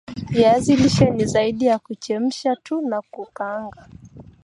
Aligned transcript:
viazi 0.29 0.75
lishe 0.75 1.09
ni 1.09 1.25
zaidi 1.25 1.65
ya 1.65 1.79
kuchemsha 1.79 2.55
tu 2.55 2.81
na 2.81 3.01
kukaanga 3.01 3.87